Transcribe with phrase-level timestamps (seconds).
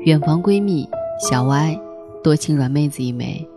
[0.00, 0.88] 远房闺蜜
[1.20, 1.74] 小歪，
[2.22, 3.48] 多情软妹子一枚，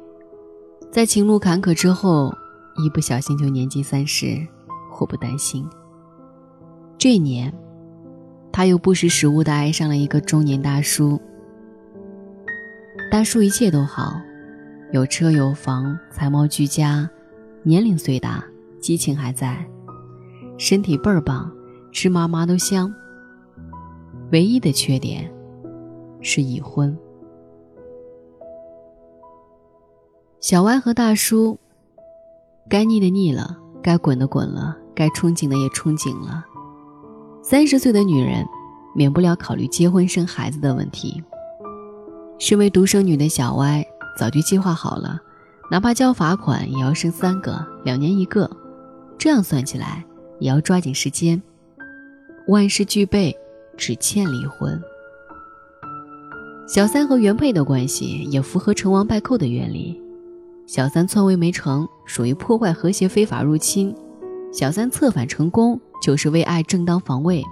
[0.91, 2.33] 在情路坎坷之后，
[2.77, 4.37] 一不小心就年近三十，
[4.89, 5.67] 祸不单行。
[6.97, 7.53] 这年，
[8.51, 11.19] 她又不识时务的爱上了一个中年大叔。
[13.11, 14.21] 大叔一切都好，
[14.91, 17.09] 有车有房，才貌俱佳，
[17.63, 18.43] 年龄虽大，
[18.79, 19.65] 激情还在，
[20.57, 21.51] 身体倍儿棒，
[21.91, 22.93] 吃嘛嘛都香。
[24.31, 25.31] 唯一的缺点。
[26.19, 26.97] 是已婚。
[30.41, 31.57] 小歪和大叔，
[32.67, 36.43] 该腻的腻了，该滚的滚了，该憧憬的也憧憬了。
[37.43, 38.45] 三十岁的女人，
[38.95, 41.23] 免不了考虑结婚生孩子的问题。
[42.39, 43.85] 身为独生女的小歪，
[44.17, 45.21] 早就计划好了，
[45.69, 48.49] 哪怕交罚款，也要生三个，两年一个。
[49.17, 50.03] 这样算起来，
[50.39, 51.41] 也要抓紧时间。
[52.47, 53.35] 万事俱备，
[53.77, 54.81] 只欠离婚。
[56.67, 60.01] 小三和原配的关系也符合成王败寇的原理。
[60.65, 63.93] 小三篡位没成，属于破坏和谐非法入侵；
[64.51, 67.43] 小三策反成功，就是为爱正当防卫。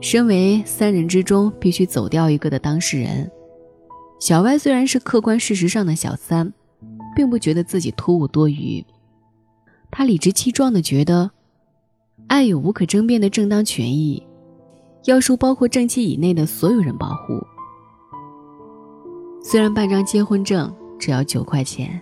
[0.00, 3.30] 身为三人之中必须走掉一个的当事人，
[4.18, 6.52] 小歪虽然是客观事实上的小三，
[7.14, 8.84] 并不觉得自己突兀多余。
[9.90, 11.30] 他理直气壮地觉得，
[12.26, 14.26] 爱有无可争辩的正当权益，
[15.04, 17.40] 要受包括正妻以内的所有人保护。
[19.42, 22.00] 虽然办张结婚证只要九块钱，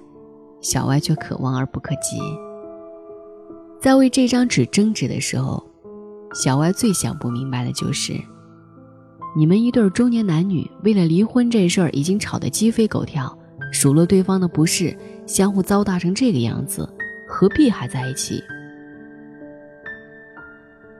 [0.61, 2.19] 小歪却可望而不可及。
[3.81, 5.63] 在为这张纸争执的时候，
[6.33, 8.15] 小歪最想不明白的就是：
[9.37, 13.37] 你们一对中年男女为了离婚这事儿已经吵得鸡飞狗跳，
[13.73, 14.97] 数落对方的不是，
[15.27, 16.89] 相互糟蹋成这个样子，
[17.29, 18.43] 何必还在一起？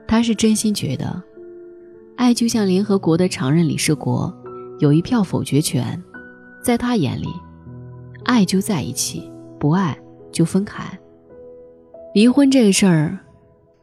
[0.05, 1.23] 他是真心觉得，
[2.17, 4.33] 爱就像联合国的常任理事国，
[4.79, 6.01] 有一票否决权。
[6.61, 7.27] 在他眼里，
[8.25, 9.97] 爱就在一起，不爱
[10.31, 10.83] 就分开。
[12.13, 13.17] 离婚这个事儿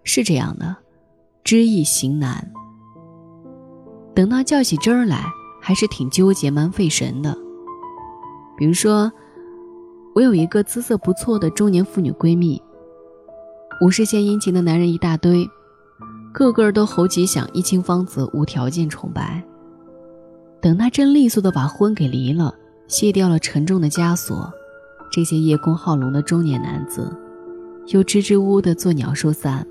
[0.05, 0.77] 是这样的，
[1.43, 2.53] 知易行难。
[4.15, 5.25] 等到较起真儿来，
[5.61, 7.37] 还是挺纠结、蛮费神的。
[8.57, 9.11] 比如说，
[10.15, 12.63] 我有一个姿色不错的中年妇女闺蜜，
[13.81, 15.49] 五十线殷勤的男人一大堆，
[16.33, 19.43] 个个都猴急想一清芳子，无条件崇拜。
[20.61, 22.55] 等她真利索的把婚给离了。
[22.89, 24.53] 卸掉了沉重的枷锁，
[25.11, 27.11] 这些叶公好龙的中年男子，
[27.87, 29.67] 又支支吾吾的做鸟兽散，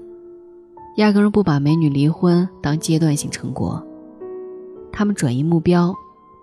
[0.98, 3.86] 压根儿不把美女离婚当阶段性成果。
[4.92, 5.94] 他们转移目标，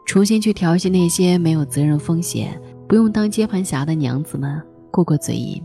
[0.07, 4.61] 重新去调戏那些没有责任风险、不用当接盘侠的娘子们，
[4.91, 5.63] 过过嘴瘾。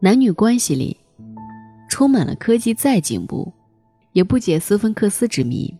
[0.00, 0.96] 男女关系里，
[1.88, 3.52] 充满了科技再进步，
[4.12, 5.74] 也不解斯芬克斯之谜。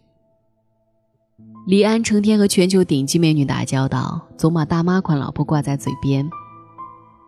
[1.67, 6.29] 李安成天和全球顶级美女打交道，总把大妈款老婆挂在嘴边。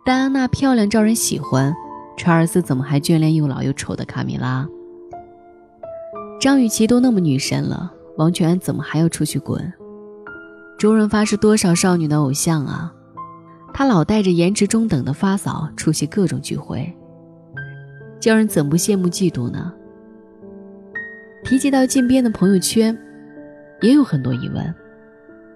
[0.03, 1.73] 戴安娜漂亮招人喜欢，
[2.17, 4.67] 查尔斯怎么还眷恋又老又丑的卡米拉？
[6.41, 9.71] 张雨绮都那么女神了，王全安怎么还要出去滚？
[10.75, 12.91] 周润发是多少少女的偶像啊？
[13.71, 16.91] 他老带着颜值中等的发嫂出席各种聚会，
[18.19, 19.71] 叫人怎不羡慕嫉妒呢？
[21.43, 22.97] 提及到近边的朋友圈。
[23.81, 24.73] 也有很多疑问：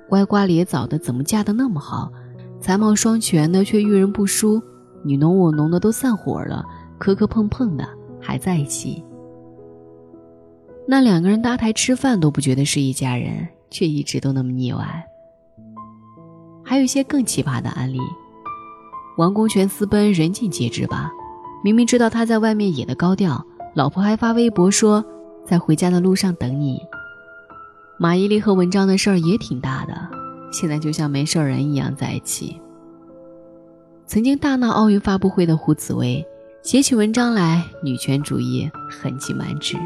[0.09, 2.11] 歪瓜裂枣的怎么嫁得那么好？
[2.61, 4.61] 才貌双全的却遇人不淑，
[5.03, 6.63] 你侬我侬的都散伙了，
[6.99, 7.89] 磕磕碰碰的
[8.21, 9.03] 还在一起。
[10.87, 15.05] 那两个人搭台吃饭都不觉得是一家人，却一直都那么腻歪。
[16.63, 17.99] 还有一些更奇葩的案例：
[19.17, 21.11] 王功权私奔，人尽皆知吧？
[21.63, 23.43] 明明知道他在外面野的高调，
[23.73, 25.03] 老婆还发微博说
[25.45, 26.79] 在回家的路上等你。
[27.97, 29.95] 马伊琍和文章的事儿也挺大的，
[30.51, 32.61] 现在就像没事人一样在一起。
[34.05, 36.23] 曾经大闹奥运发布会的胡紫薇，
[36.61, 39.77] 写起文章来女权主义痕迹满纸，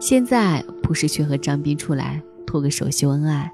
[0.00, 3.52] 现在不是去和张斌出来拖个手秀恩爱？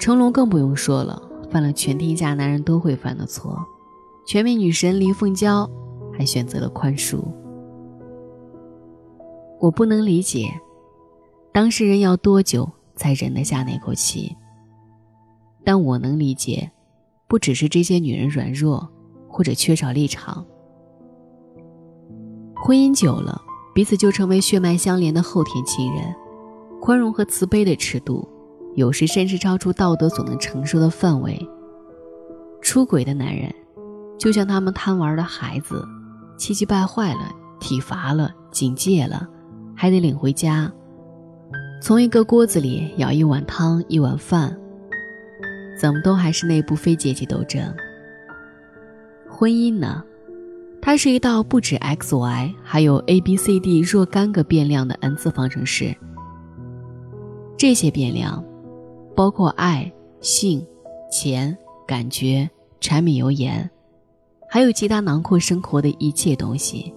[0.00, 3.64] 成龙更不用说了，犯了全天下男人都会犯的错，
[4.26, 5.70] 全民女神林凤娇
[6.12, 7.22] 还选择了宽恕。
[9.60, 10.48] 我不能理解。
[11.52, 14.36] 当事人要多久才忍得下那口气？
[15.64, 16.70] 但我能理解，
[17.28, 18.86] 不只是这些女人软弱，
[19.28, 20.44] 或者缺少立场。
[22.56, 23.40] 婚姻久了，
[23.76, 26.02] 彼此就成为血脉相连的后天亲人，
[26.80, 28.26] 宽容和慈悲的尺度，
[28.74, 31.38] 有时甚至超出道德所能承受的范围，
[32.62, 33.54] 出轨的男人，
[34.18, 35.86] 就像他们贪玩的孩子，
[36.38, 37.30] 气急败坏了，
[37.60, 39.28] 体罚了，警戒了，
[39.74, 40.72] 还得领回家，
[41.82, 44.58] 从一个锅子里舀一碗汤一碗饭，
[45.78, 47.62] 怎么都还是内部非阶级斗争。
[49.28, 50.02] 婚姻呢，
[50.86, 55.92] 它是一道不止 x y 还有 a b c d 若干个变量的 n 次方程式。
[57.58, 58.44] 这些变量，
[59.16, 60.64] 包括爱、性、
[61.10, 62.48] 钱、感觉、
[62.80, 63.68] 柴米油盐，
[64.48, 66.94] 还有其他囊括生活的一切东西。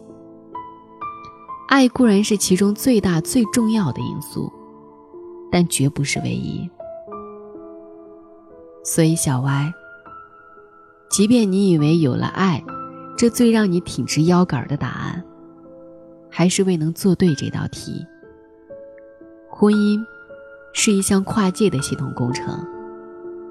[1.68, 4.54] 爱固然是其中最大最重要的因素，
[5.52, 6.70] 但绝不是唯一。
[8.84, 9.74] 所以，小歪。
[11.10, 12.64] 即便你以为有了爱，
[13.20, 15.22] 这最让你挺直腰杆的答案，
[16.30, 18.02] 还是未能做对这道题。
[19.50, 20.00] 婚姻
[20.72, 22.66] 是一项跨界的系统工程，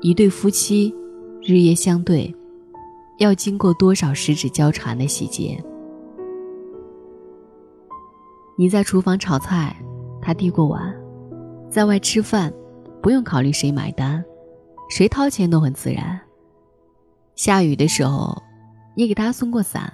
[0.01, 0.91] 一对夫妻
[1.43, 2.35] 日夜相对，
[3.19, 5.63] 要经过多少十指交缠的细节？
[8.57, 9.77] 你在厨房炒菜，
[10.23, 10.91] 他递过碗；
[11.69, 12.51] 在外吃饭，
[13.03, 14.25] 不用考虑谁买单，
[14.89, 16.19] 谁掏钱都很自然。
[17.37, 18.35] 下雨的时候，
[18.99, 19.93] 你给他送过伞；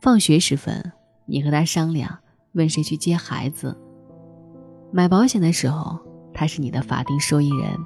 [0.00, 0.92] 放学时分，
[1.26, 2.16] 你和他商量
[2.52, 3.76] 问谁去接孩子；
[4.92, 5.98] 买保险的时候，
[6.32, 7.76] 他是你的法定受益人。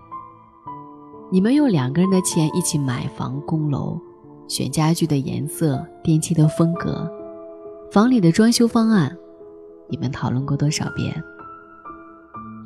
[1.30, 3.98] 你们用两个人的钱一起买房供楼，
[4.48, 7.10] 选家具的颜色、电器的风格、
[7.90, 9.16] 房里的装修方案，
[9.88, 11.24] 你们讨论过多少遍？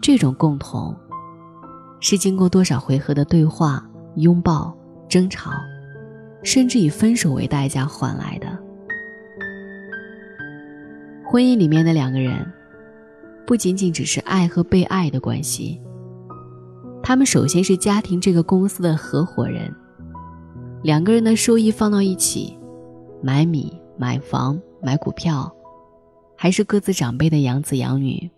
[0.02, 0.92] 这种共同，
[2.00, 4.76] 是经过多少回合的对话、拥抱、
[5.08, 5.52] 争吵？
[6.46, 8.46] 甚至以分手为代价换来的
[11.28, 12.46] 婚姻里面的两个人，
[13.44, 15.80] 不仅仅只是爱和被爱的关系。
[17.02, 19.74] 他们首先是家庭这个公司的合伙人，
[20.84, 22.56] 两个人的收益放到一起，
[23.20, 25.52] 买米、买房、买股票，
[26.36, 28.30] 还是各自长辈的养子养女，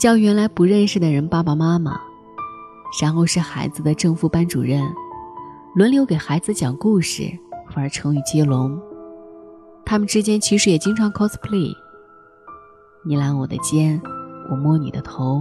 [0.00, 2.00] 叫原来不认识的人爸爸妈妈，
[3.02, 4.82] 然后是孩子的正副班主任。
[5.78, 7.30] 轮流给孩子讲故事，
[7.76, 8.76] 玩成语接龙。
[9.84, 11.72] 他们之间其实也经常 cosplay。
[13.06, 14.02] 你揽我的肩，
[14.50, 15.40] 我摸你的头，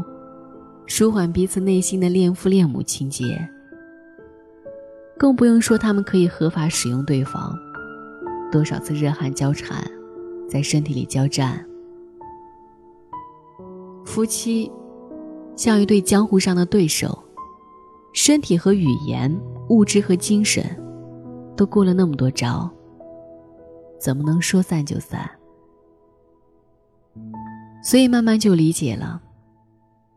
[0.85, 3.49] 舒缓彼此内心的恋父恋母情节。
[5.17, 7.51] 更不用说他们可以合法使用对方，
[8.51, 9.83] 多少次热汗交缠，
[10.47, 11.65] 在身体里交战。
[14.05, 14.71] 夫妻
[15.55, 17.23] 像一对江湖上的对手，
[18.17, 19.31] 身体和语言。
[19.69, 20.63] 物质和精神，
[21.57, 22.71] 都过了那么多招，
[23.99, 25.29] 怎么能说散就散？
[27.83, 29.21] 所以慢慢就理解了，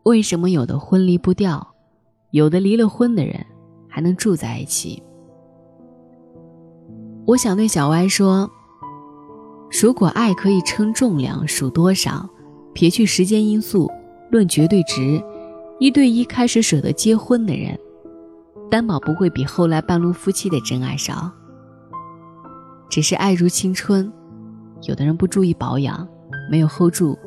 [0.04, 1.74] 为什么有的婚离不掉，
[2.30, 3.44] 有的离了婚的人
[3.88, 5.02] 还能住在一起。
[7.26, 8.48] 我想对小歪说：
[9.82, 12.30] 如果爱可以称重量，数多少，
[12.72, 13.90] 撇去时间因素，
[14.30, 15.20] 论绝对值，
[15.80, 17.76] 一对一开始舍得结婚的人。
[18.70, 21.30] 担保不会比后来半路夫妻的真爱少。
[22.88, 24.10] 只是爱如青春，
[24.82, 26.08] 有的人不注意保养，
[26.50, 27.18] 没有 hold 住，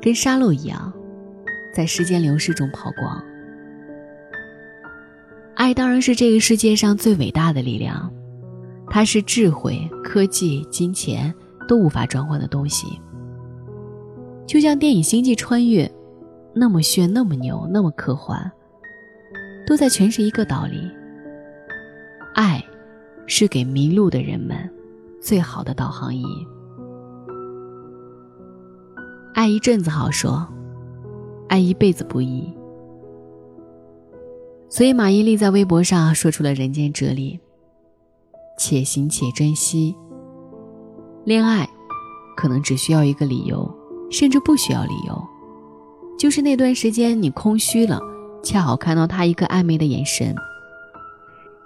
[0.00, 0.92] 跟沙漏一样，
[1.74, 3.22] 在时间流逝中跑光。
[5.54, 8.12] 爱当然是这个世界上最伟大的力量，
[8.88, 11.34] 它是智慧、科技、金钱
[11.66, 13.00] 都无法转换的东西。
[14.46, 15.86] 就像电影《星际穿越》，
[16.54, 18.52] 那么炫，那么牛，那么科幻。
[19.66, 20.88] 都在诠释一个道理：
[22.34, 22.64] 爱，
[23.26, 24.56] 是给迷路的人们
[25.20, 26.24] 最好的导航仪。
[29.34, 30.46] 爱一阵子好说，
[31.48, 32.48] 爱一辈子不易。
[34.68, 37.38] 所以马伊琍在微博上说出了人间哲理：
[38.56, 39.94] 且行且珍惜。
[41.24, 41.68] 恋爱，
[42.36, 43.68] 可能只需要一个理由，
[44.10, 45.22] 甚至不需要理由，
[46.16, 48.00] 就是那段时间你空虚了。
[48.46, 50.32] 恰好看到他一个暧昧的眼神，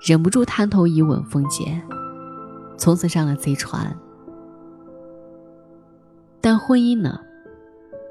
[0.00, 1.78] 忍不住探头一吻凤姐，
[2.78, 3.94] 从此上了贼船。
[6.40, 7.20] 但婚姻呢？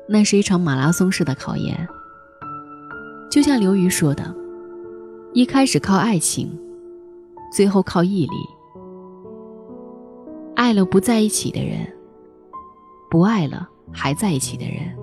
[0.08, 1.88] 那是一场马拉松式的考验。
[3.32, 4.36] 就像刘瑜说的
[5.34, 6.56] ：“一开始靠爱情，
[7.52, 8.36] 最后靠毅力。
[10.56, 11.92] 爱了不在一起的人，
[13.10, 14.96] 不爱了还在一起的人，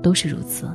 [0.00, 0.70] 都是如此。”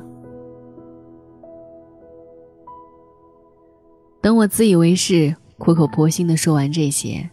[4.26, 7.30] 等我自以为是、苦口婆心的说完这些，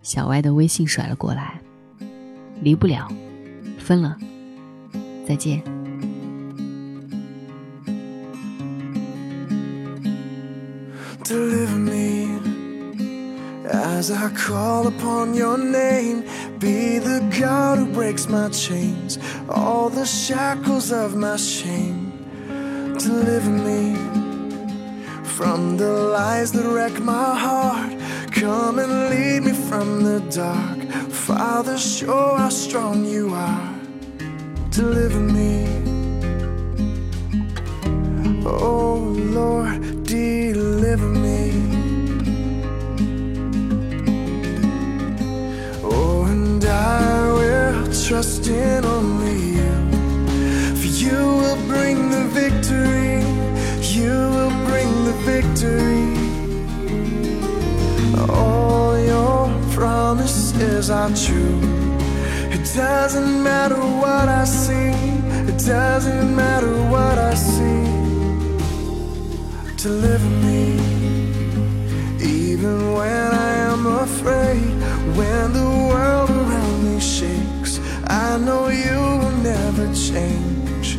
[0.00, 1.60] 小歪的微信甩了过来，
[2.62, 3.06] 离不了，
[3.78, 4.16] 分了，
[5.28, 5.62] 再见。
[11.22, 12.40] Deliver me
[13.70, 16.22] as I call upon your name.
[16.58, 19.18] Be the God who breaks my chains,
[19.50, 22.10] all the shackles of my shame.
[22.98, 24.21] Deliver me.
[25.36, 27.92] from the lies that wreck my heart.
[28.32, 30.80] Come and lead me from the dark.
[31.10, 33.74] Father, show how strong you are.
[34.70, 35.66] Deliver me.
[38.44, 38.98] Oh
[39.38, 41.42] Lord, deliver me.
[45.82, 49.21] Oh, and I will trust in Almighty.
[60.56, 61.82] is as I choose.
[62.54, 64.92] It doesn't matter what I see,
[65.50, 67.84] it doesn't matter what I see.
[69.76, 70.74] Deliver me,
[72.20, 74.70] even when I am afraid,
[75.16, 77.80] when the world around me shakes.
[78.06, 80.98] I know you will never change.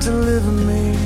[0.00, 0.99] Deliver me.